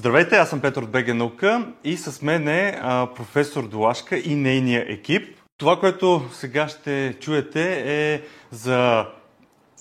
[0.00, 4.34] Здравейте, аз съм Петър от БГ Наука и с мен е а, професор Долашка и
[4.34, 5.36] нейния екип.
[5.56, 9.06] Това, което сега ще чуете е за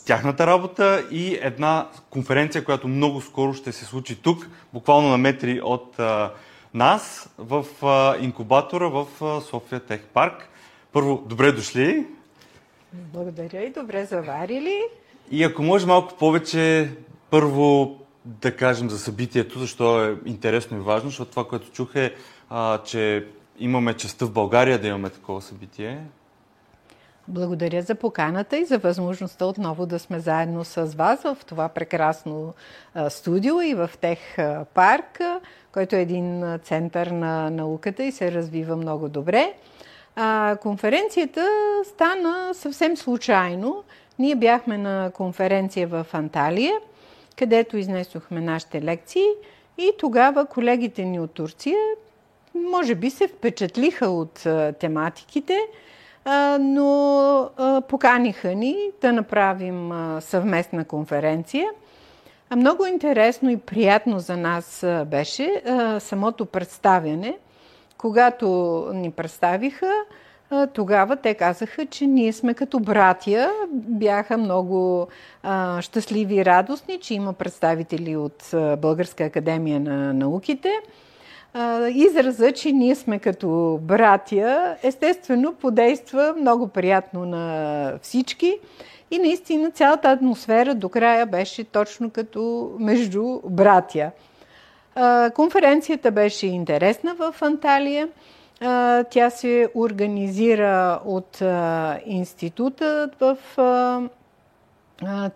[0.05, 5.61] тяхната работа и една конференция, която много скоро ще се случи тук, буквално на метри
[5.63, 6.33] от а,
[6.73, 10.49] нас, в а, инкубатора в а, София Тех Парк.
[10.91, 12.05] Първо, добре дошли.
[12.93, 14.81] Благодаря и добре заварили.
[15.31, 16.91] И ако може малко повече,
[17.29, 17.99] първо
[18.41, 22.15] да кажем за събитието, защо е интересно и важно, защото това, което чух е,
[22.49, 23.27] а, че
[23.59, 26.03] имаме честа в България да имаме такова събитие.
[27.27, 32.53] Благодаря за поканата и за възможността отново да сме заедно с вас в това прекрасно
[33.09, 34.19] студио и в Тех
[34.73, 35.19] парк,
[35.71, 39.53] който е един център на науката и се развива много добре.
[40.61, 41.47] Конференцията
[41.85, 43.83] стана съвсем случайно.
[44.19, 46.73] Ние бяхме на конференция в Анталия,
[47.39, 49.25] където изнесохме нашите лекции
[49.77, 51.77] и тогава колегите ни от Турция
[52.55, 54.47] може би се впечатлиха от
[54.79, 55.59] тематиките,
[56.59, 57.49] но
[57.89, 61.69] поканиха ни да направим съвместна конференция.
[62.55, 65.61] Много интересно и приятно за нас беше
[65.99, 67.37] самото представяне.
[67.97, 68.47] Когато
[68.93, 69.91] ни представиха,
[70.73, 73.51] тогава те казаха, че ние сме като братя.
[73.71, 75.07] Бяха много
[75.43, 80.71] а, щастливи и радостни, че има представители от Българска академия на науките.
[81.53, 88.57] А, израза, че ние сме като братя, естествено подейства много приятно на всички.
[89.11, 94.11] И наистина цялата атмосфера до края беше точно като между братя.
[94.95, 98.07] А, конференцията беше интересна в Анталия.
[99.09, 101.41] Тя се организира от
[102.05, 103.37] института в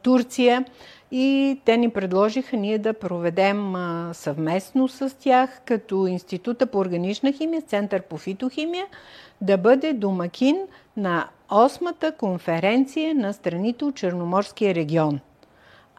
[0.01, 0.65] Турция
[1.11, 3.73] и те ни предложиха ние да проведем
[4.13, 8.85] съвместно с тях, като Института по органична химия, Център по фитохимия,
[9.41, 10.57] да бъде домакин
[10.97, 15.19] на осмата конференция на страните от Черноморския регион.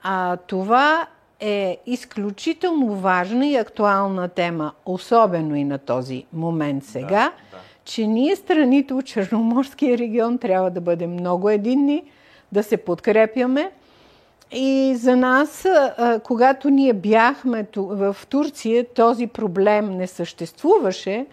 [0.02, 1.06] А това
[1.40, 7.58] е изключително важна и актуална тема, особено и на този момент сега, да, да.
[7.84, 12.02] че ние страните от Черноморския регион трябва да бъдем много единни,
[12.52, 13.70] да се подкрепяме.
[14.52, 15.66] И за нас,
[16.22, 21.26] когато ние бяхме в Турция, този проблем не съществуваше,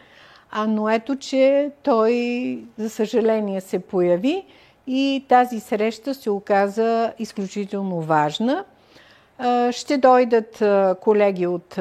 [0.52, 4.46] а но ето, че той, за съжаление, се появи
[4.88, 8.64] и тази среща се оказа изключително важна–
[9.72, 10.64] ще дойдат
[11.00, 11.80] колеги от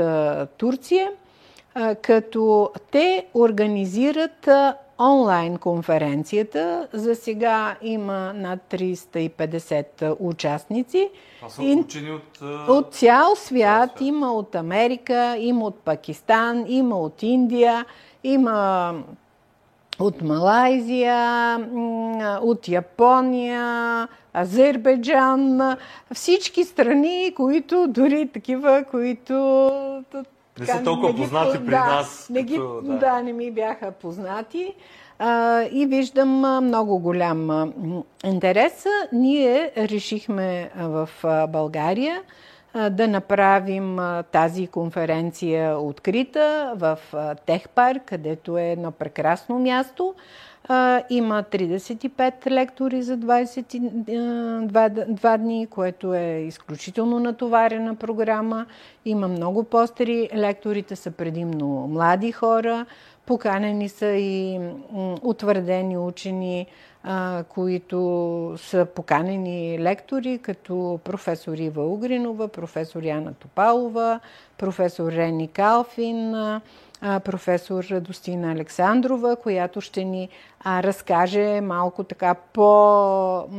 [0.57, 1.11] Турция,
[2.03, 4.49] като те организират
[5.01, 6.89] онлайн конференцията.
[6.93, 11.11] За сега има над 350 участници.
[11.37, 12.41] Това са учени от...
[12.69, 13.91] От цял свят.
[14.01, 17.85] Има от Америка, има от Пакистан, има от Индия,
[18.25, 18.95] има
[20.01, 21.57] от Малайзия,
[22.43, 25.77] от Япония, Азербайджан,
[26.15, 29.35] всички страни, които дори такива, които
[30.61, 32.31] не са толкова не познати при да, нас.
[32.31, 32.99] Не ги, като, да.
[32.99, 34.75] да, не ми бяха познати.
[35.19, 36.29] А, и виждам
[36.65, 37.73] много голям
[38.25, 38.87] интерес.
[39.13, 41.09] Ние решихме в
[41.49, 42.23] България
[42.75, 43.99] да направим
[44.33, 46.99] тази конференция открита в
[47.47, 50.15] Техпарк, където е едно прекрасно място.
[51.11, 58.67] Има 35 лектори за 22 дни, което е изключително натоварена програма.
[59.05, 60.29] Има много постери.
[60.35, 62.87] Лекторите са предимно млади хора.
[63.31, 64.61] Поканени са и
[65.23, 66.67] утвърдени учени,
[67.49, 74.21] които са поканени лектори, като професор Ива Угринова, професор Яна Топалова,
[74.59, 76.35] професор Рени Калфин,
[77.01, 80.29] професор Радостина Александрова, която ще ни
[80.67, 83.59] разкаже малко така по-достъпно,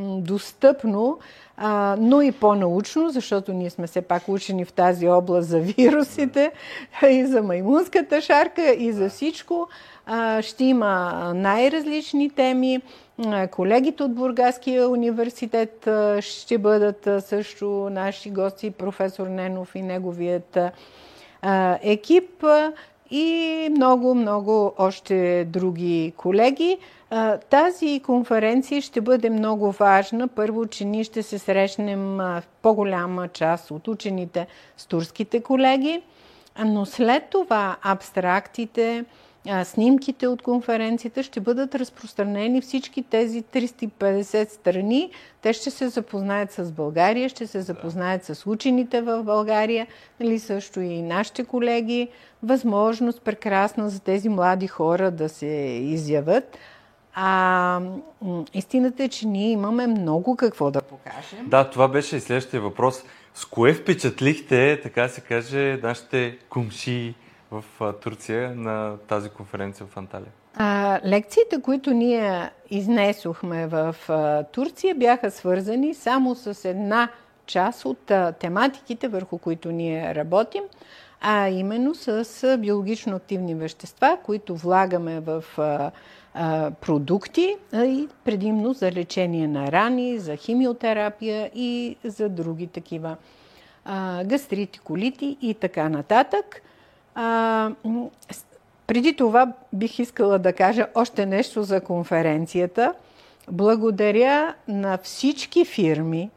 [1.97, 6.51] но и по-научно, защото ние сме все пак учени в тази област за вирусите
[7.09, 9.67] и за маймунската шарка и за всичко.
[10.41, 12.81] Ще има най-различни теми.
[13.51, 15.87] Колегите от Бургаския университет
[16.19, 20.57] ще бъдат също наши гости, професор Ненов и неговият
[21.81, 22.43] екип
[23.11, 26.77] и много, много още други колеги.
[27.49, 30.27] Тази конференция ще бъде много важна.
[30.27, 34.47] Първо, че ние ще се срещнем в по-голяма част от учените
[34.77, 36.01] с турските колеги,
[36.65, 39.05] но след това абстрактите,
[39.63, 45.11] снимките от конференцията ще бъдат разпространени всички тези 350 страни.
[45.41, 49.87] Те ще се запознаят с България, ще се запознаят с учените в България,
[50.19, 52.07] нали, също и нашите колеги.
[52.43, 55.45] Възможност прекрасна за тези млади хора да се
[55.83, 56.57] изяват.
[57.13, 57.81] А
[58.53, 61.49] истината е, че ние имаме много какво да покажем.
[61.49, 63.03] Да, това беше и следващия въпрос.
[63.33, 67.15] С кое впечатлихте, така се каже, нашите кумши
[67.51, 67.63] в
[68.01, 70.31] Турция на тази конференция в Анталия?
[70.55, 77.09] А, лекциите, които ние изнесохме в а, Турция, бяха свързани само с една
[77.45, 80.63] част от а, тематиките, върху които ние работим,
[81.21, 85.91] а именно с биологично активни вещества, които влагаме в а,
[86.33, 93.15] а, продукти а, и предимно за лечение на рани, за химиотерапия и за други такива
[93.85, 96.61] а, гастрити, колити и така нататък.
[97.15, 97.71] А,
[98.87, 102.93] преди това бих искала да кажа още нещо за конференцията.
[103.51, 106.29] Благодаря на всички фирми,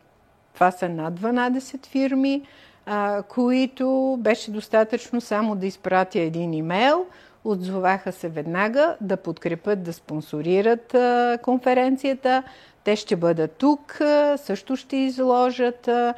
[0.54, 2.42] това са над 12 фирми,
[2.86, 7.06] а, които беше достатъчно само да изпратя един имейл,
[7.44, 12.42] отзоваха се веднага да подкрепят, да спонсорират а, конференцията.
[12.84, 14.00] Те ще бъдат тук,
[14.36, 16.14] също ще изложат а,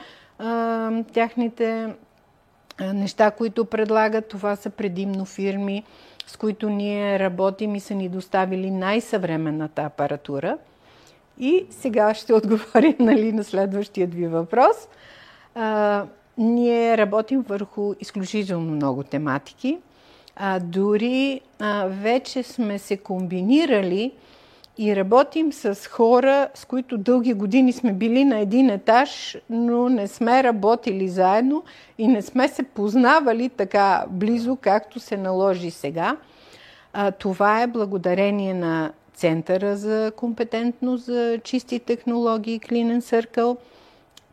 [1.13, 1.89] тяхните
[2.81, 4.29] неща, които предлагат.
[4.29, 5.85] Това са предимно фирми,
[6.27, 10.59] с които ние работим и са ни доставили най-съвременната апаратура.
[11.39, 14.77] И сега ще отговоря нали, на следващия ви въпрос.
[15.55, 16.05] А,
[16.39, 19.79] ние работим върху изключително много тематики.
[20.37, 24.13] А, дори а, вече сме се комбинирали
[24.79, 30.09] и работим с хора, с които дълги години сме били на един етаж, но не
[30.09, 31.65] сме работили заедно
[31.99, 36.17] и не сме се познавали така близо, както се наложи сега.
[36.93, 43.57] А, това е благодарение на Центъра за компетентност за чисти технологии Clean Circle.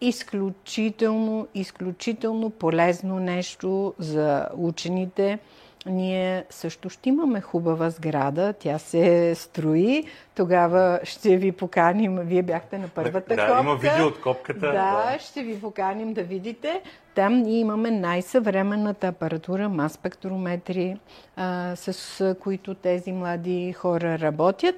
[0.01, 5.39] Изключително, изключително полезно нещо за учените–
[5.85, 10.03] ние също ще имаме хубава сграда, тя се строи.
[10.35, 13.61] Тогава ще ви поканим, вие бяхте на първата да, копка.
[13.61, 14.59] има видео от копката.
[14.59, 16.81] Да, да, ще ви поканим да видите.
[17.15, 20.97] Там ние имаме най-съвременната апаратура, мас спектрометри,
[21.35, 24.75] а, с които тези млади хора работят.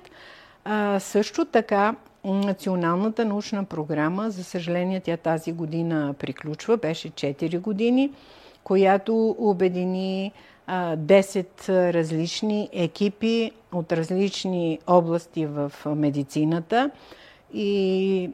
[0.66, 8.12] А, също така, Националната научна програма, за съжаление тя тази година приключва, беше 4 години,
[8.64, 10.32] която обедини
[10.70, 16.92] 10 различни екипи от различни области в медицината
[17.54, 18.30] и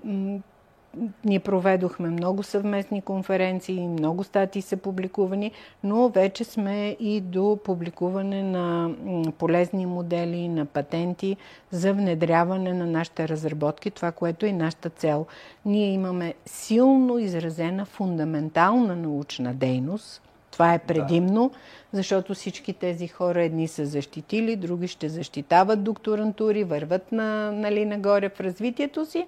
[1.25, 5.51] ние проведохме много съвместни конференции, много статии са публикувани,
[5.83, 8.91] но вече сме и до публикуване на
[9.37, 11.37] полезни модели, на патенти
[11.71, 15.25] за внедряване на нашите разработки, това, което е нашата цел.
[15.65, 20.21] Ние имаме силно изразена фундаментална научна дейност.
[20.61, 21.49] Това е предимно.
[21.49, 21.57] Да
[21.93, 28.29] защото всички тези хора едни са защитили, други ще защитават докторантури, върват на, нали, нагоре
[28.29, 29.27] в развитието си,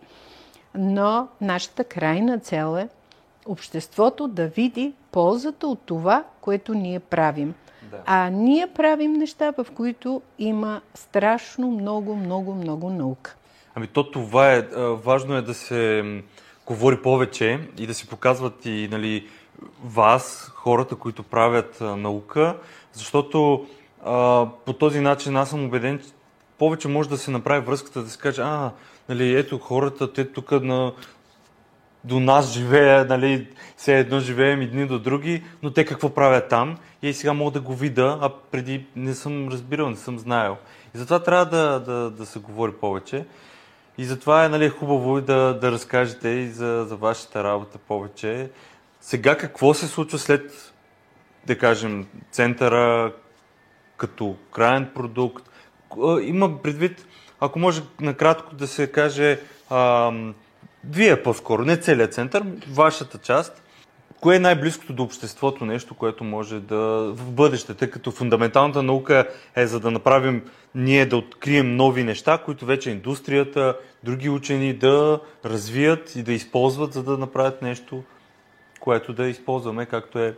[0.75, 2.87] но нашата крайна цел е
[3.45, 7.53] обществото да види ползата от това, което ние правим.
[7.91, 7.97] Да.
[8.05, 13.35] А ние правим неща, в които има страшно много, много, много наука.
[13.75, 14.61] Ами то това е,
[15.03, 16.03] важно е да се
[16.65, 19.27] говори повече и да се показват и нали,
[19.83, 22.57] вас, хората, които правят наука,
[22.93, 23.67] защото
[24.05, 26.05] а, по този начин аз съм убеден, че
[26.57, 28.71] повече може да се направи връзката, да се каже, а,
[29.09, 30.93] нали, ето хората, те тук на,
[32.03, 36.49] до нас живеят, нали, все едно живеем и дни до други, но те какво правят
[36.49, 36.77] там?
[37.01, 40.57] И сега мога да го видя, а преди не съм разбирал, не съм знаел.
[40.95, 43.25] И затова трябва да, да, да се говори повече.
[43.97, 48.49] И затова е нали, хубаво да, да разкажете и за, за вашата работа повече.
[49.03, 50.73] Сега какво се случва след,
[51.45, 53.13] да кажем, центъра
[53.97, 55.49] като крайен продукт?
[56.21, 57.05] Има предвид,
[57.39, 60.11] ако може накратко да се каже, а,
[60.89, 63.63] вие по-скоро, не целият център, вашата част,
[64.21, 66.77] кое е най-близкото до обществото нещо, което може да
[67.13, 70.43] в бъдеще, тъй като фундаменталната наука е за да направим
[70.75, 76.93] ние да открием нови неща, които вече индустрията, други учени да развият и да използват,
[76.93, 78.03] за да направят нещо
[78.83, 80.35] което да използваме, както е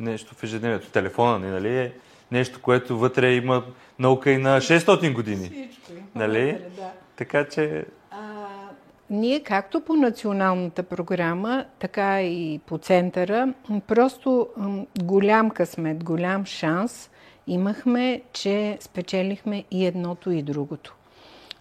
[0.00, 0.90] нещо в ежедневието.
[0.90, 1.92] Телефона ни, нали, е
[2.32, 3.64] нещо, което вътре има
[3.98, 5.46] наука и на 600 години.
[5.46, 5.92] Всичко.
[6.14, 6.58] Нали?
[6.76, 6.90] Да.
[7.16, 7.84] Така че...
[8.10, 8.46] А,
[9.10, 13.54] ние, както по националната програма, така и по центъра,
[13.86, 14.48] просто
[15.02, 17.10] голям късмет, голям шанс
[17.46, 20.94] имахме, че спечелихме и едното и другото.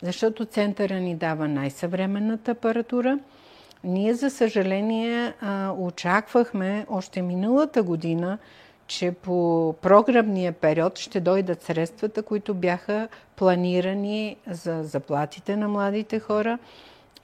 [0.01, 3.19] Защото центъра ни дава най-съвременната апаратура.
[3.85, 5.33] Ние, за съжаление,
[5.77, 8.37] очаквахме още миналата година,
[8.87, 16.57] че по програмния период ще дойдат средствата, които бяха планирани за заплатите на младите хора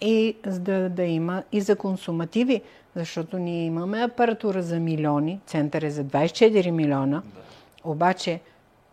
[0.02, 2.62] и да, да има и за консумативи,
[2.96, 7.22] защото ние имаме апаратура за милиони, център е за 24 милиона,
[7.84, 8.40] обаче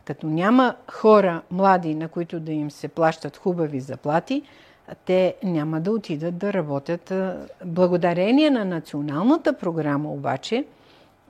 [0.05, 4.43] като няма хора млади, на които да им се плащат хубави заплати,
[5.05, 7.13] те няма да отидат да работят.
[7.65, 10.65] Благодарение на националната програма обаче,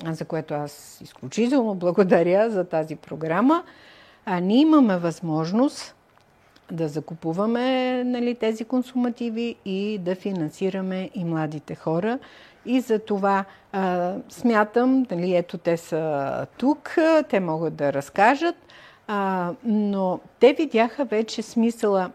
[0.05, 3.63] за което аз изключително благодаря за тази програма,
[4.27, 5.95] а ние имаме възможност
[6.73, 12.19] да закупуваме нали, тези консумативи и да финансираме и младите хора.
[12.67, 16.97] И за това а, смятам, нали, ето те са тук,
[17.29, 18.57] те могат да разкажат,
[19.07, 22.11] а, но те видяха вече смисъла.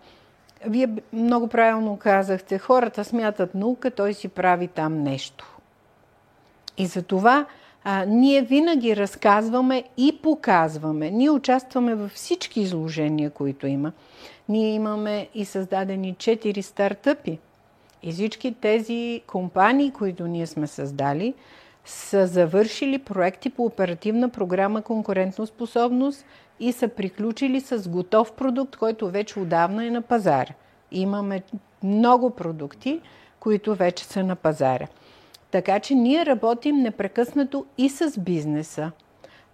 [0.67, 5.57] Вие много правилно казахте, хората смятат наука, той си прави там нещо.
[6.77, 7.45] И за това
[7.83, 11.11] а, ние винаги разказваме и показваме.
[11.11, 13.91] Ние участваме във всички изложения, които има.
[14.49, 17.39] Ние имаме и създадени четири стартъпи.
[18.03, 21.33] И всички тези компании, които ние сме създали,
[21.85, 26.25] са завършили проекти по оперативна програма Конкурентно способност
[26.59, 30.53] и са приключили с готов продукт, който вече отдавна е на пазара.
[30.91, 31.41] Имаме
[31.83, 33.01] много продукти,
[33.39, 34.87] които вече са на пазара.
[35.51, 38.91] Така че ние работим непрекъснато и с бизнеса.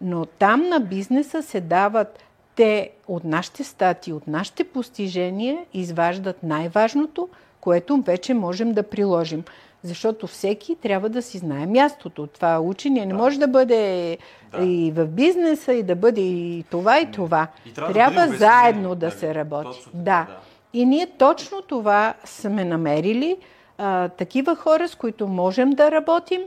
[0.02, 2.20] Но там на бизнеса се дават
[2.56, 7.30] те от нашите стати, от нашите постижения, изваждат най-важното,
[7.62, 9.44] което вече можем да приложим.
[9.84, 12.28] Защото всеки трябва да си знае мястото.
[12.28, 14.18] Това учение не може да бъде
[14.52, 14.66] да.
[14.66, 17.48] и в бизнеса, и да бъде и това, и това.
[17.66, 19.78] И трябва, трябва да заедно да, да се работи.
[19.78, 20.02] Точно, да.
[20.02, 20.28] да.
[20.74, 23.38] И ние точно това сме намерили.
[23.78, 26.42] А, такива хора, с които можем да работим,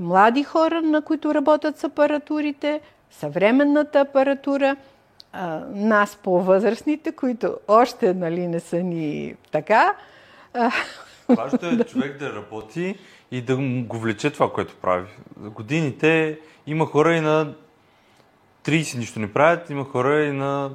[0.00, 4.76] млади хора, на които работят с апаратурите, съвременната апаратура,
[5.32, 9.94] а, нас по-възрастните, които още нали, не са ни така.
[11.36, 12.98] Важното е човек да работи
[13.30, 15.08] и да го влече това, което прави.
[15.42, 17.54] За годините има хора и на
[18.64, 20.70] 30 нищо не правят, има хора и на...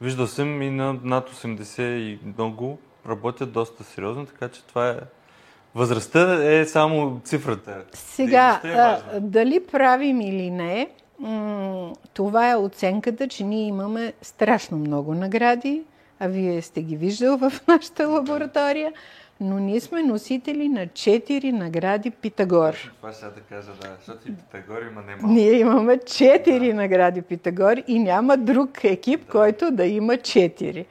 [0.00, 4.96] Виждал съм и на над 80 и много работят доста сериозно, така че това е...
[5.74, 7.84] Възрастта е само цифрата.
[7.92, 10.88] Сега, е а, дали правим или не,
[12.14, 15.82] това е оценката, че ние имаме страшно много награди,
[16.20, 18.92] а вие сте ги виждал в нашата лаборатория
[19.42, 22.92] но ние сме носители на четири награди Питагор.
[22.96, 25.26] Това ще да кажа, да, защото и Питагор има немалко.
[25.26, 26.74] Ние имаме четири да.
[26.74, 29.32] награди Питагор и няма друг екип, да.
[29.32, 30.86] който да има четири.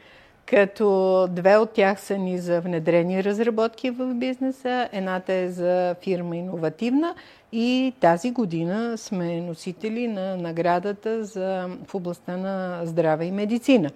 [0.46, 6.36] Като две от тях са ни за внедрени разработки в бизнеса, едната е за фирма
[6.36, 7.16] иновативна
[7.52, 13.90] и тази година сме носители на наградата за, в областта на здраве и медицина.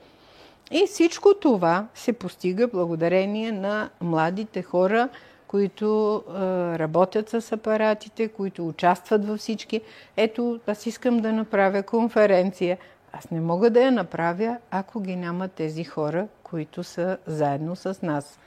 [0.72, 5.10] И всичко това се постига благодарение на младите хора,
[5.48, 6.34] които е,
[6.80, 9.82] работят с апаратите, които участват във всички.
[10.18, 12.78] Ето, аз искам да направя конференция.
[13.14, 18.00] Аз не мога да я направя, ако ги няма тези хора, които са заедно с
[18.02, 18.40] нас.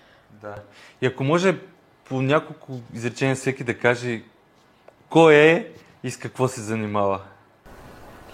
[0.43, 0.55] Да.
[1.03, 1.59] И ако може
[2.05, 4.23] по няколко изречения всеки да каже
[5.11, 5.73] кой е
[6.03, 7.21] и с какво се занимава.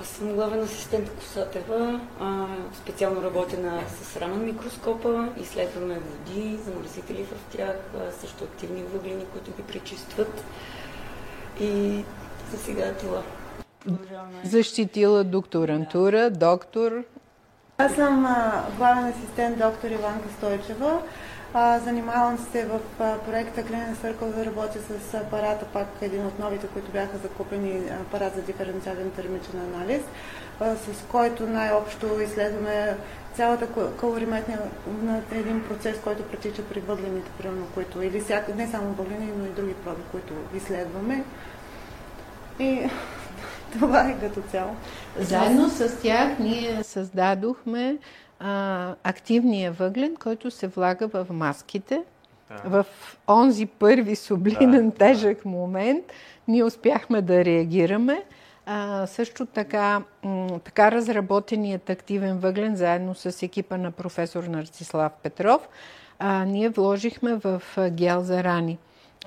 [0.00, 2.00] Аз съм главен асистент Косатева.
[2.20, 5.28] А, специално работя на, с рамен микроскопа.
[5.40, 10.44] Изследваме води, замърсители в тях, а, също активни въглени, които ги пречистват.
[11.60, 12.04] И
[12.50, 13.22] за сега е това.
[14.44, 17.04] Защитила докторантура, доктор.
[17.78, 21.02] Аз съм а, главен асистент доктор Иванка Стойчева.
[21.54, 22.80] Занимавам се в
[23.26, 28.34] проекта Клинен Съркъл да работя с апарата, пак един от новите, които бяха закупени, апарат
[28.34, 30.02] за диференциален термичен анализ,
[30.60, 32.96] с който най-общо изследваме
[33.34, 33.66] цялата
[34.00, 34.58] калориметния
[35.02, 39.44] на един процес, който протича при въглените, примерно, които, или всяка, не само въглени, но
[39.44, 41.24] и други проби, които изследваме.
[42.58, 42.88] И
[43.78, 44.76] това е като цяло.
[45.18, 47.98] Заедно с тях ние създадохме
[48.44, 52.02] а, активния въглен, който се влага в маските.
[52.48, 52.70] Да.
[52.70, 52.86] В
[53.28, 55.48] онзи първи сублинен да, тежък да.
[55.48, 56.04] момент
[56.48, 58.22] ние успяхме да реагираме.
[58.66, 65.68] А, също така, м- така разработеният активен въглен, заедно с екипа на професор Нарцислав Петров,
[66.18, 68.78] а, ние вложихме в гел за рани.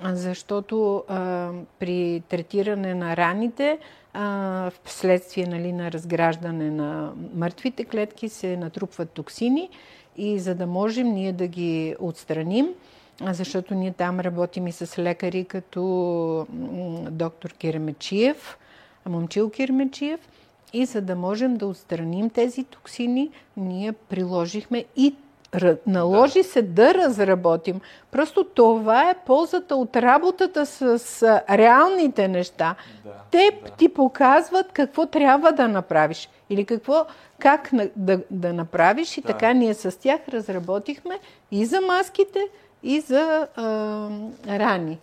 [0.04, 3.78] Защото а, при третиране на раните,
[4.12, 9.68] а, вследствие нали, на разграждане на мъртвите клетки, се натрупват токсини
[10.16, 12.68] и за да можем ние да ги отстраним,
[13.22, 16.46] защото ние там работим и с лекари като
[17.10, 18.58] доктор Киремечиев,
[19.06, 20.20] Момчил Киремечиев,
[20.72, 25.14] и за да можем да отстраним тези токсини, ние приложихме и
[25.86, 26.48] наложи да.
[26.48, 27.80] се да разработим.
[28.10, 32.74] Просто това е ползата от работата с, с реалните неща.
[33.04, 33.70] Да, Те да.
[33.70, 37.06] ти показват какво трябва да направиш или какво,
[37.38, 39.26] как да, да направиш и да.
[39.26, 41.18] така ние с тях разработихме
[41.50, 42.48] и за маските,
[42.82, 43.64] и за а,
[44.48, 44.98] рани.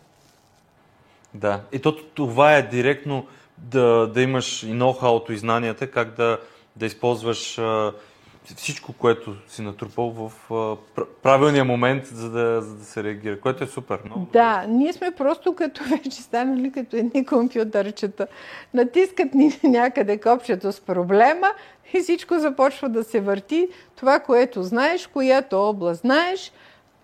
[1.34, 3.26] Да, и то, това е директно
[3.58, 6.40] да, да имаш и ноу-хауто и знанията, как да,
[6.76, 7.92] да използваш а,
[8.56, 10.32] всичко, което си натрупал в
[11.24, 14.00] правилния момент, за да, за да се реагира, което е супер.
[14.06, 14.74] Много да, добре.
[14.74, 18.28] ние сме просто като вече станали като едни компютърчета.
[18.74, 21.48] Натискат ни някъде копчето с проблема
[21.94, 23.68] и всичко започва да се върти.
[23.96, 26.52] Това, което знаеш, която област знаеш,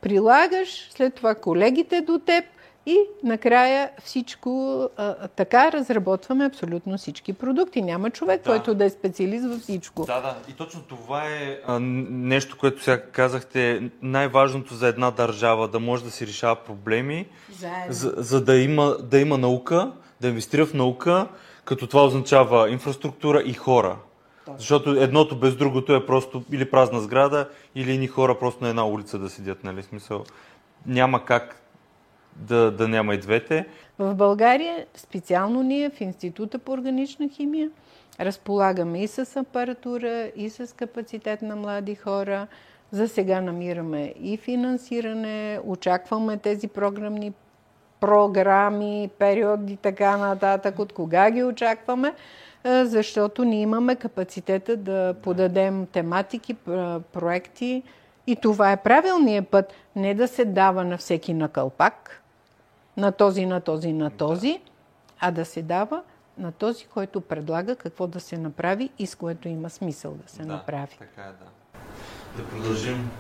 [0.02, 2.46] прилагаш, след това колегите до теб–
[2.86, 7.82] и накрая всичко а, така разработваме абсолютно всички продукти.
[7.82, 8.50] Няма човек, да.
[8.50, 10.06] който да е специалист във всичко.
[10.06, 10.36] Да, да.
[10.50, 16.04] И точно това е а, нещо, което сега казахте, най-важното за една държава да може
[16.04, 17.28] да си решава проблеми,
[17.90, 21.28] за, за да, има, да има наука, да инвестира в наука,
[21.66, 23.98] като това означава инфраструктура и хора.
[24.46, 24.60] Точно.
[24.60, 28.86] Защото едното без другото е просто или празна сграда, или ни хора просто на една
[28.86, 29.84] улица да седят, нали?
[29.84, 30.24] Смисъл,
[30.86, 31.61] няма как
[32.36, 33.66] да, да няма и двете.
[34.00, 37.70] В България, специално ние в Института по органична химия,
[38.20, 42.48] разполагаме и с апаратура, и с капацитет на млади хора.
[42.92, 47.34] За сега намираме и финансиране, очакваме тези програмни
[48.00, 52.14] програми, периоди, така нататък, от кога ги очакваме,
[52.66, 56.54] защото ние имаме капацитета да подадем тематики,
[57.14, 57.84] проекти
[58.28, 62.21] и това е правилният път, не да се дава на всеки на кълпак,
[63.02, 64.62] на този, на този, на този,
[65.20, 66.04] а да се дава
[66.38, 70.44] на този, който предлага какво да се направи и с което има смисъл да се
[70.44, 70.96] да, направи.
[71.00, 72.44] Така е, да.
[72.44, 73.12] Да продължим.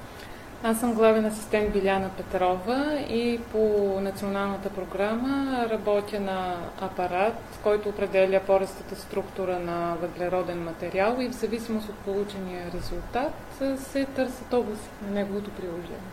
[0.64, 3.60] Аз съм главен асистент Биляна Петрова и по
[4.02, 11.90] националната програма работя на апарат, който определя порестата структура на въглероден материал и в зависимост
[11.90, 13.34] от получения резултат
[13.78, 16.12] се търсят области на неговото приложение.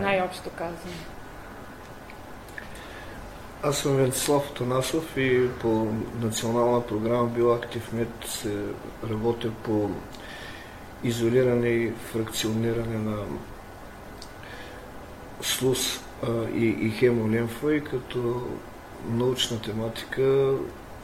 [0.00, 0.94] Най-общо казано.
[3.64, 8.44] Аз съм Венцислав Тонасов и по национална програма Биоактив Мед
[9.10, 9.90] работя по
[11.04, 13.16] изолиране и фракциониране на
[15.42, 16.00] слус
[16.54, 18.48] и, и хемолимфа и като
[19.08, 20.54] научна тематика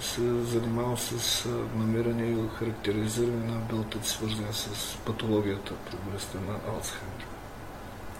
[0.00, 1.44] се занимавам с
[1.76, 7.26] намиране и характеризиране на белтъци, свързани с патологията при болестта на Алцхаймер.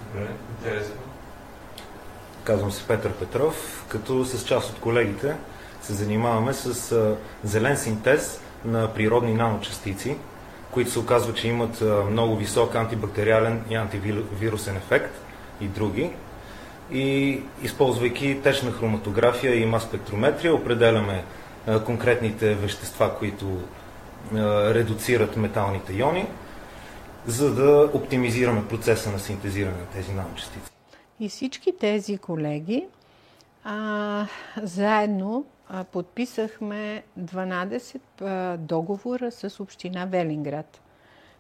[0.07, 1.18] Добре, интересно.
[2.49, 5.37] Казвам се Петър Петров, като с част от колегите
[5.83, 10.17] се занимаваме с зелен синтез на природни наночастици,
[10.71, 15.15] които се оказва, че имат много висок антибактериален и антивирусен ефект
[15.61, 16.11] и други.
[16.93, 21.25] И използвайки течна хроматография и мас спектрометрия, определяме
[21.85, 23.47] конкретните вещества, които
[24.75, 26.27] редуцират металните иони,
[27.27, 30.78] за да оптимизираме процеса на синтезиране на тези наночастици.
[31.21, 32.87] И всички тези колеги
[33.65, 34.27] а,
[34.63, 40.81] заедно а, подписахме 12 а, договора с община Велинград.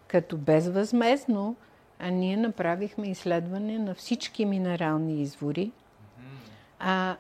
[0.09, 1.57] Като безвъзмезно
[1.99, 5.71] а ние направихме изследване на всички минерални извори.
[6.79, 7.17] А,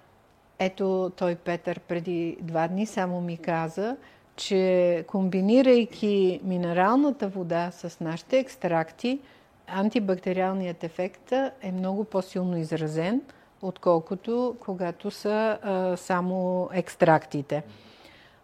[0.58, 3.96] ето той Петър преди два дни само ми каза,
[4.36, 9.20] че комбинирайки минералната вода с нашите екстракти,
[9.68, 13.20] антибактериалният ефект е много по-силно изразен,
[13.62, 17.62] отколкото когато са а, само екстрактите.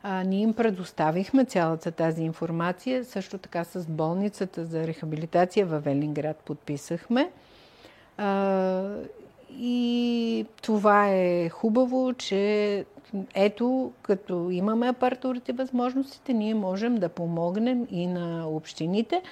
[0.02, 6.37] А, ние им предоставихме цялата тази информация, също така с болницата за рехабилитация във Велинград
[6.37, 7.30] подписахме.
[8.16, 8.82] А,
[9.58, 12.84] и това е хубаво, че
[13.35, 19.22] ето, като имаме апартурите възможностите, ние можем да помогнем и на общините,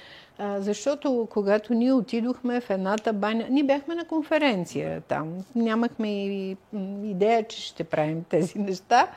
[0.58, 6.56] защото когато ние отидохме в едната баня, ние бяхме на конференция там, нямахме и
[7.04, 9.08] идея, че ще правим тези неща,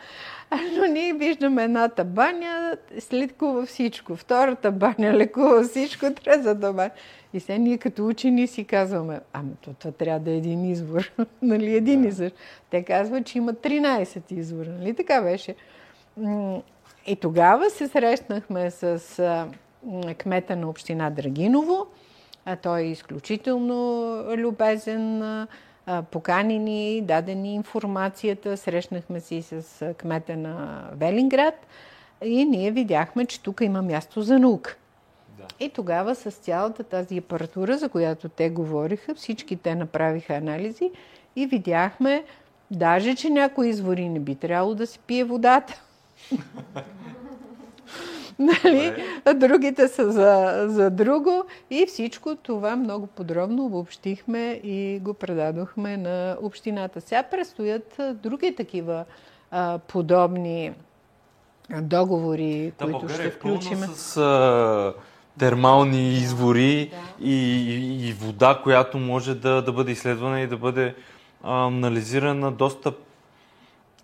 [0.78, 2.78] но ние виждаме едната баня,
[3.14, 6.92] лекува всичко, втората баня лекува всичко, третата баня.
[7.36, 11.12] И сега ние като учени си казваме, ами то това трябва да е един извор,
[11.42, 12.08] нали, един да.
[12.08, 12.30] извор.
[12.70, 15.56] Те казват, че има 13 извора, нали така беше?
[17.08, 19.00] И тогава се срещнахме с
[20.18, 21.88] кмета на община Драгиново,
[22.46, 25.24] а той е изключително любезен,
[26.12, 31.68] покани ни, даде ни информацията, срещнахме си с кмета на Велинград
[32.24, 34.78] и ние видяхме, че тук има място за наука.
[35.60, 40.92] И тогава с цялата тази апаратура, за която те говориха, всички те направиха анализи
[41.36, 42.24] и видяхме,
[42.72, 45.82] даже, че някои извори не би трябвало да се пие водата.
[48.40, 48.94] нали?
[49.26, 51.46] а другите са за, за друго.
[51.70, 57.02] И всичко това много подробно обобщихме и го предадохме на общината.
[57.02, 59.06] Сега предстоят други такива
[59.52, 60.74] а, подобни
[61.82, 63.84] договори, да, които България ще включим.
[63.84, 64.94] Е с а,
[65.40, 67.26] термални извори да.
[67.26, 67.36] и,
[67.74, 70.96] и, и вода, която може да, да бъде изследвана и да бъде
[71.44, 72.94] а, анализирана доста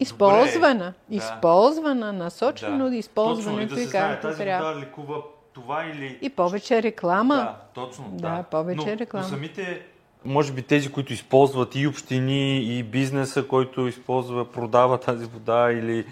[0.02, 0.94] Използвана.
[1.10, 1.18] Добре.
[1.18, 2.96] Използвана, насочено да.
[2.96, 4.68] използването точно, и, да и както тази трябва.
[4.68, 5.22] Вода лекува
[5.54, 6.18] това или...
[6.22, 7.36] И повече реклама.
[7.36, 8.06] Да, точно.
[8.12, 8.44] Да, да.
[8.44, 9.26] повече но, реклама.
[9.26, 9.82] Но самите,
[10.26, 16.06] може би тези, които използват и общини, и бизнеса, който използва, продава тази вода или...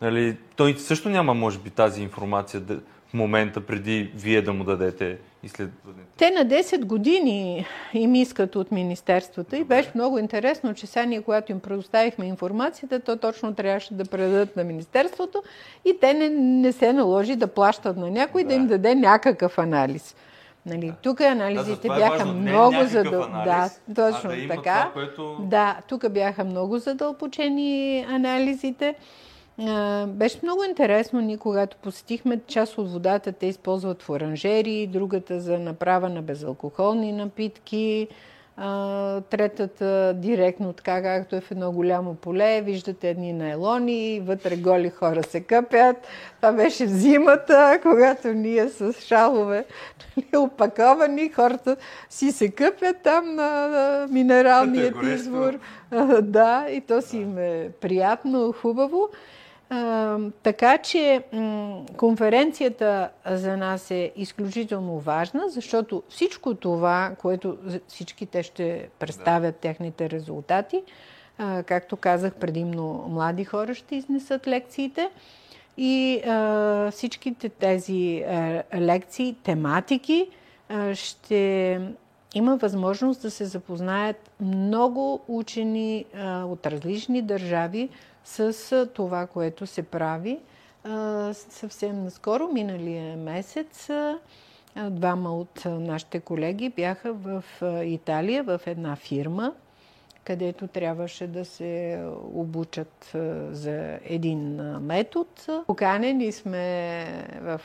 [0.00, 2.78] Нали, той също няма, може би, тази информация да,
[3.14, 6.08] момента преди вие да му дадете изследването?
[6.16, 11.22] Те на 10 години им искат от Министерството и беше много интересно, че сега ние,
[11.22, 15.42] когато им предоставихме информацията, то точно трябваше да предадат на Министерството
[15.84, 19.58] и те не, не се наложи да плащат на някой да, да им даде някакъв
[19.58, 20.14] анализ.
[20.66, 20.92] Нали, да.
[21.02, 22.34] Тук анализите да, е бяха важно.
[22.34, 23.44] много задълбочени.
[23.44, 24.62] Да, точно а да така.
[24.62, 25.36] Това, което...
[25.40, 28.94] Да, тук бяха много задълбочени анализите.
[30.06, 31.20] Беше много интересно.
[31.20, 37.12] Ние, когато посетихме част от водата, те използват в оранжери, другата за направа на безалкохолни
[37.12, 38.08] напитки,
[39.30, 42.60] третата директно, така както е в едно голямо поле.
[42.60, 45.96] Виждате едни найлони, вътре голи хора се къпят.
[46.36, 49.64] Това беше зимата, когато ние с шалове
[50.16, 51.76] нали, опаковани, хората
[52.10, 55.58] си се къпят там на минералният е извор.
[56.22, 59.08] Да, и то си им е приятно, хубаво.
[60.42, 61.22] Така че
[61.96, 67.58] конференцията за нас е изключително важна, защото всичко това, което
[67.88, 70.82] всички те ще представят техните резултати,
[71.66, 75.10] както казах, предимно млади хора ще изнесат лекциите.
[75.76, 80.28] И а, всичките тези а, лекции, тематики,
[80.68, 81.80] а, ще
[82.34, 87.88] има възможност да се запознаят много учени а, от различни държави,
[88.24, 90.38] с това, което се прави.
[91.32, 93.90] Съвсем наскоро, миналия месец,
[94.90, 97.44] двама от нашите колеги бяха в
[97.84, 99.52] Италия, в една фирма,
[100.24, 102.02] където трябваше да се
[102.34, 103.10] обучат
[103.50, 105.28] за един метод.
[105.66, 107.06] Поканени сме
[107.40, 107.60] в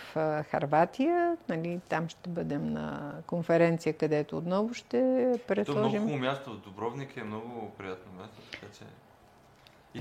[0.51, 4.99] Харватия, нали, там ще бъдем на конференция, където отново ще
[5.47, 5.75] предложим.
[5.75, 8.83] Това е много хубаво място в Дубровник е много приятно място, така че...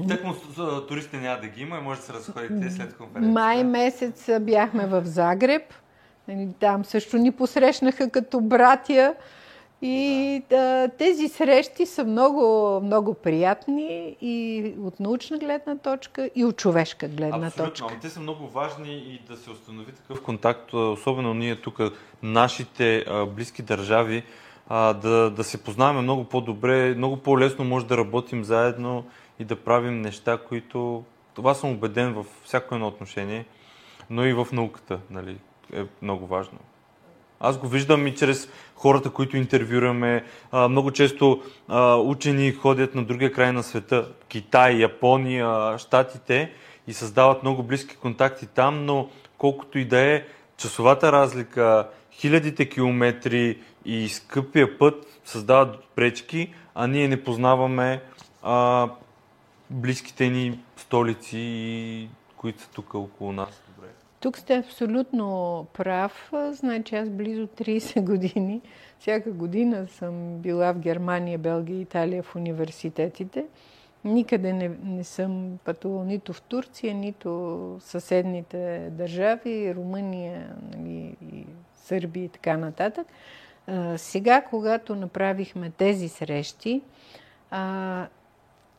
[0.05, 0.35] И тъкмо
[0.89, 3.41] туристите няма да ги има и може да се разходите след конференцията.
[3.41, 5.63] Май месец бяхме в Загреб.
[6.29, 9.15] Нали, там също ни посрещнаха като братя.
[9.83, 10.89] И да.
[10.99, 17.47] тези срещи са много, много приятни и от научна гледна точка, и от човешка гледна
[17.47, 17.65] Абсолютно.
[17.65, 17.87] точка.
[17.91, 21.81] Ами те са много важни и да се установи такъв контакт, особено ние тук,
[22.23, 24.23] нашите а, близки държави,
[24.69, 29.05] а, да, да се познаваме много по-добре, много по-лесно може да работим заедно
[29.39, 31.05] и да правим неща, които...
[31.35, 33.45] Това съм убеден във всяко едно отношение,
[34.11, 35.39] но и в науката нали,
[35.73, 36.59] е много важно.
[37.41, 40.25] Аз го виждам и чрез хората, които интервюраме.
[40.53, 46.53] А, много често а, учени ходят на другия край на света, Китай, Япония, Штатите
[46.87, 50.25] и създават много близки контакти там, но колкото и да е
[50.57, 58.03] часовата разлика, хилядите километри и скъпия път създават пречки, а ние не познаваме
[58.43, 58.89] а,
[59.71, 63.63] близките ни столици, които са тук около нас.
[63.77, 63.89] Добре.
[64.21, 66.33] Тук сте абсолютно прав.
[66.51, 68.61] Значи аз близо 30 години,
[68.99, 73.47] всяка година съм била в Германия, Белгия Италия в университетите.
[74.05, 81.47] Никъде не, не съм пътувал нито в Турция, нито в съседните държави, Румъния, нали, и
[81.75, 83.07] Сърбия и така нататък.
[83.67, 86.83] А, сега, когато направихме тези срещи,
[87.51, 88.07] а,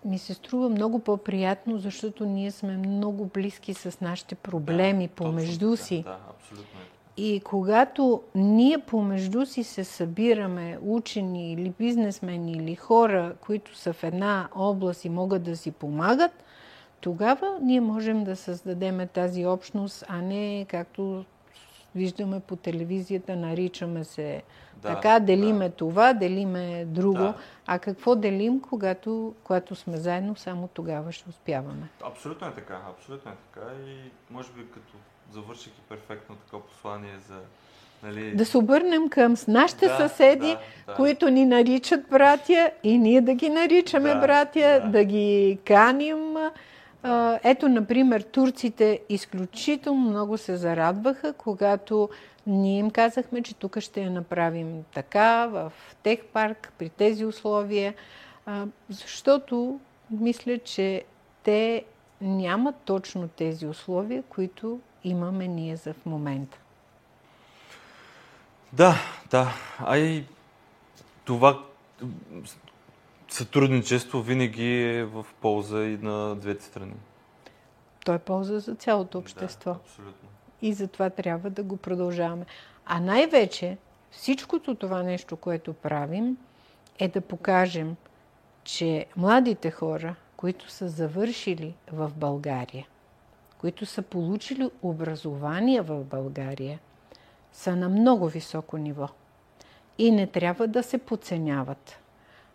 [0.08, 5.70] ми се струва много по-приятно, защото ние сме много близки с нашите проблеми да, помежду
[5.72, 6.04] точно, си.
[6.04, 6.80] Да, абсолютно.
[7.18, 14.04] И когато ние помежду си се събираме, учени или бизнесмени или хора, които са в
[14.04, 16.44] една област и могат да си помагат,
[17.02, 21.26] тогава ние можем да създадем тази общност, а не както
[21.96, 24.44] виждаме по телевизията, наричаме се
[24.82, 25.76] да, така, делиме да.
[25.76, 27.18] това, делиме друго.
[27.18, 27.34] Да.
[27.68, 31.90] А какво делим, когато, когато сме заедно, само тогава ще успяваме.
[32.04, 34.94] Абсолютно е така, абсолютно е така и може би като
[35.32, 37.40] завърших и перфектно такова послание за
[38.04, 38.36] Нали...
[38.36, 40.94] Да се обърнем към нашите да, съседи, да, да.
[40.94, 44.90] които ни наричат братя и ние да ги наричаме да, братя, да.
[44.90, 46.36] да ги каним.
[47.44, 52.10] Ето, например, турците изключително много се зарадваха, когато
[52.48, 57.94] ние им казахме, че тук ще я направим така, в тех парк, при тези условия,
[58.90, 59.80] защото
[60.12, 61.04] мисля, че
[61.44, 61.86] те
[62.22, 66.58] нямат точно тези условия, които имаме ние за в момента.
[68.74, 68.96] Да,
[69.32, 69.54] да.
[69.80, 70.26] А и
[71.26, 71.64] това
[73.30, 76.96] сътрудничество винаги е в полза и на двете страни.
[78.06, 79.72] То е полза за цялото общество.
[79.72, 80.30] Да, абсолютно.
[80.62, 82.46] И затова трябва да го продължаваме.
[82.86, 83.78] А най-вече
[84.12, 86.38] всичкото това нещо, което правим,
[87.00, 87.96] е да покажем,
[88.64, 92.88] че младите хора, които са завършили в България,
[93.58, 96.80] които са получили образование в България,
[97.52, 99.08] са на много високо ниво.
[99.98, 102.00] И не трябва да се подценяват.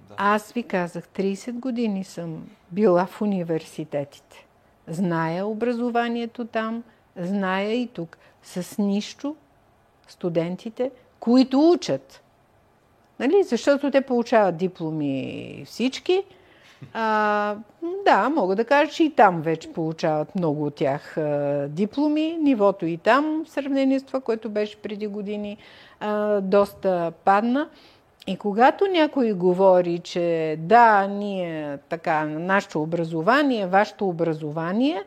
[0.01, 0.15] Да.
[0.17, 4.47] Аз ви казах, 30 години съм била в университетите.
[4.87, 6.85] Зная образованието там,
[7.17, 8.19] зная и тук.
[8.43, 9.37] С нищо
[10.09, 12.23] студентите, които учат.
[13.21, 13.43] Нали?
[13.43, 16.25] Защото те получават дипломи всички,
[16.93, 17.57] а,
[18.05, 22.39] да, мога да кажа, че и там вече получават много от тях а, дипломи.
[22.41, 25.57] Нивото и там, в сравнение с това, което беше преди години,
[26.01, 27.69] а, доста падна.
[28.27, 35.03] И когато някой говори, че да, ние така, нашето образование, вашето образование,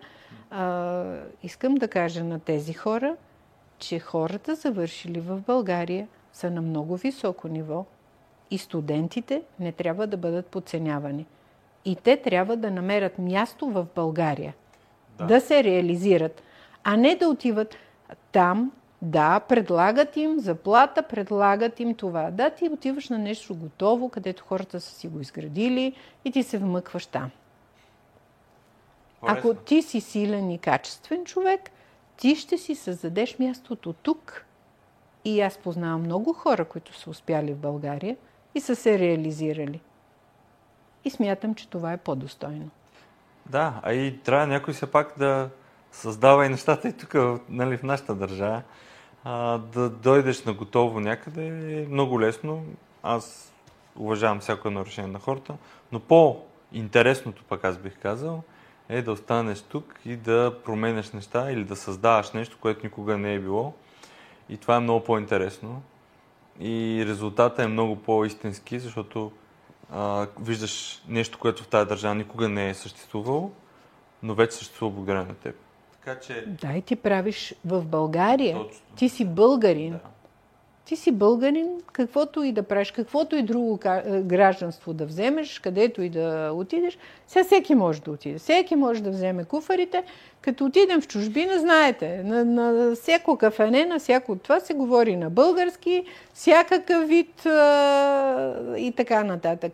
[0.50, 1.04] а,
[1.44, 3.16] искам да кажа на тези хора,
[3.78, 7.86] че хората завършили в България са на много високо ниво
[8.52, 11.26] и студентите не трябва да бъдат подценявани.
[11.86, 14.56] И те трябва да намерят място в България.
[15.18, 15.26] Да.
[15.26, 16.44] да се реализират.
[16.84, 17.76] А не да отиват
[18.32, 22.32] там, да, предлагат им заплата, предлагат им това.
[22.32, 25.94] Да, ти отиваш на нещо готово, където хората са си го изградили
[26.26, 27.32] и ти се вмъкваш там.
[29.22, 31.72] Ако ти си силен и качествен човек,
[32.18, 34.46] ти ще си създадеш мястото тук.
[35.26, 38.18] И аз познавам много хора, които са успяли в България
[38.56, 39.82] и са се реализирали.
[41.06, 42.70] И смятам, че това е по-достойно.
[43.46, 45.50] Да, а и трябва някой все пак да
[45.92, 47.16] създава и нещата и тук,
[47.50, 48.62] нали, в нашата държава.
[49.24, 52.66] А, да дойдеш на готово някъде е много лесно.
[53.04, 53.54] Аз
[53.96, 55.56] уважавам всяко нарушение на хората,
[55.92, 58.44] но по-интересното, пък аз бих казал,
[58.90, 63.34] е да останеш тук и да променяш неща или да създаваш нещо, което никога не
[63.34, 63.74] е било.
[64.50, 65.82] И това е много по-интересно.
[66.60, 69.32] И резултата е много по-истински, защото
[69.92, 73.52] а, виждаш нещо, което в тази държава никога не е съществувало,
[74.24, 75.56] но вече съществува благодарение на теб.
[75.92, 76.46] Така че...
[76.48, 78.58] Да, и ти правиш в България.
[78.58, 78.82] Точно.
[78.96, 79.92] Ти си българин.
[79.92, 80.00] Да.
[80.86, 86.02] Ти си българин, каквото и да правиш, каквото и друго е, гражданство да вземеш, където
[86.02, 88.40] и да отидеш, сега всеки може да отиде.
[88.40, 90.04] Всеки може да вземе куфарите.
[90.42, 95.16] Като отидем в чужбина, знаете, на, на всяко кафене, на всяко от това се говори
[95.16, 99.74] на български, всякакъв вид а, и така нататък.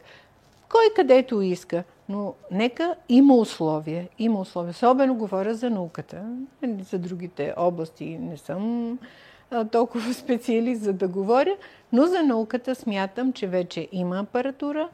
[0.70, 1.84] Кой където иска.
[2.10, 4.08] Но нека има условия.
[4.20, 4.72] Има условия.
[4.72, 6.22] Особено говоря за науката.
[6.92, 8.98] За другите области не съм
[9.72, 11.56] толкова специалист, за да говоря,
[11.94, 14.90] но за науката смятам, че вече има апаратура.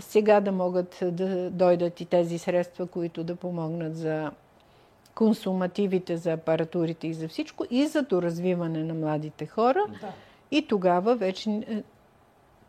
[0.00, 4.30] Сега да могат да дойдат и тези средства, които да помогнат за
[5.14, 9.84] консумативите, за апаратурите и за всичко, и за доразвиване на младите хора.
[10.00, 10.12] Да.
[10.50, 11.82] И тогава вече е,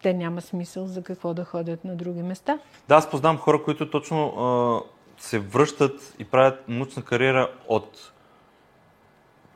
[0.01, 2.59] те няма смисъл за какво да ходят на други места.
[2.87, 4.79] Да, аз познавам хора, които точно а,
[5.17, 8.11] се връщат и правят научна кариера от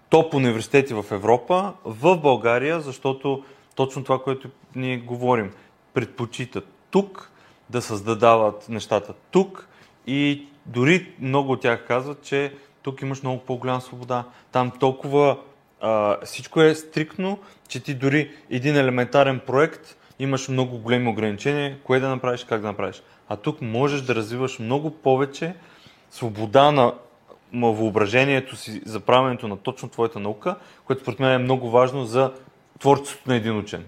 [0.10, 3.44] топ университети в Европа, в България, защото
[3.76, 5.54] точно това, което ние говорим,
[5.94, 7.32] предпочитат тук
[7.70, 9.68] да създадават нещата тук
[10.08, 14.24] и дори много от тях казват, че тук имаш много по-голяма свобода.
[14.52, 15.38] Там толкова
[15.82, 22.00] а, всичко е стрикно, че ти дори един елементарен проект имаш много големи ограничения, кое
[22.00, 23.04] да направиш, как да направиш.
[23.30, 25.56] А тук можеш да развиваш много повече
[26.12, 26.94] свобода на
[27.54, 30.56] въображението си за правенето на точно твоята наука,
[30.86, 32.32] което според мен е много важно за
[32.80, 33.86] творчеството на един учен.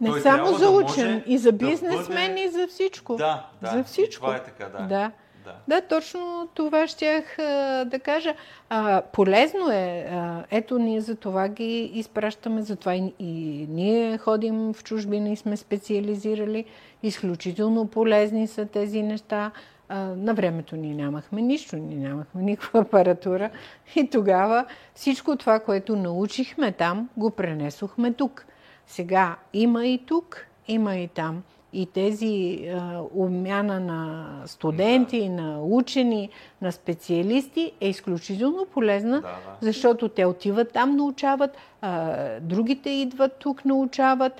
[0.00, 2.40] Не Той само за учен, да и за бизнесмен, да бъде...
[2.40, 3.16] и за всичко.
[3.16, 3.70] Да, да.
[3.70, 4.24] За всичко.
[4.24, 4.86] това е така, да.
[4.86, 5.10] да.
[5.46, 5.54] Да.
[5.68, 8.34] да, точно това щях а, да кажа.
[8.68, 10.08] А, полезно е.
[10.10, 15.36] А, ето, ние за това ги изпращаме, затова и, и ние ходим в чужбина и
[15.36, 16.64] сме специализирали.
[17.02, 19.50] Изключително полезни са тези неща.
[19.90, 23.50] На времето ние нямахме нищо, ние нямахме никаква апаратура.
[23.96, 28.46] И тогава всичко това, което научихме там, го пренесохме тук.
[28.86, 31.42] Сега има и тук, има и там.
[31.72, 35.42] И тези а, обмяна на студенти, да.
[35.42, 36.30] на учени,
[36.62, 39.36] на специалисти е изключително полезна, да, да.
[39.60, 44.32] защото те отиват там, научават, а, другите идват тук, научават,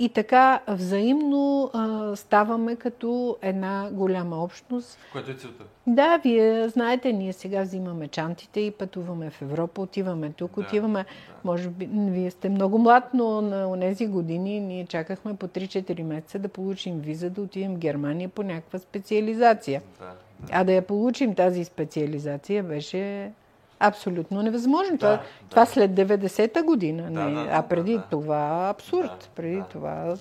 [0.00, 4.98] и така взаимно а, ставаме като една голяма общност.
[5.12, 5.64] Което е целта.
[5.86, 10.98] Да, вие знаете, ние сега взимаме чантите и пътуваме в Европа, отиваме тук, да, отиваме.
[10.98, 11.34] Да.
[11.44, 16.38] Може би, вие сте много млад, но на тези години ние чакахме по 3-4 месеца
[16.38, 19.82] да получим виза да отидем в Германия по някаква специализация.
[19.98, 20.12] Да, да.
[20.52, 23.32] А да я получим тази специализация беше
[23.80, 24.92] Абсолютно невъзможно.
[24.92, 25.22] Да, това, да.
[25.50, 27.02] това след 90-та година.
[27.02, 29.18] Да, не, да, а преди да, това абсурд.
[29.20, 29.64] Да, преди да.
[29.64, 30.16] това.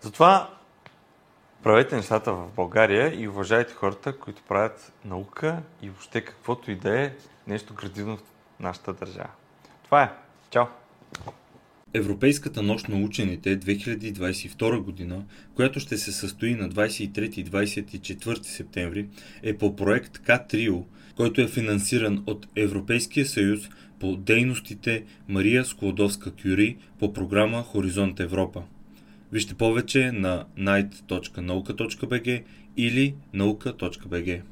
[0.00, 0.48] Затова
[1.62, 7.00] правете нещата в България и уважайте хората, които правят наука и въобще каквото и да
[7.00, 7.12] е
[7.46, 8.22] нещо градивно в
[8.60, 9.30] нашата държава.
[9.84, 10.10] Това е.
[10.50, 10.64] Чао!
[11.94, 19.08] Европейската нощ на учените 2022 година, която ще се състои на 23 и 24 септември,
[19.42, 20.82] е по проект К-Трио,
[21.16, 23.68] който е финансиран от Европейския съюз
[24.00, 28.62] по дейностите Мария Склодовска-Кюри по програма Хоризонт Европа.
[29.32, 32.42] Вижте повече на night.nauka.bg
[32.76, 34.42] или nauka.bg.